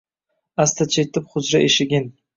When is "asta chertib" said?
0.63-1.29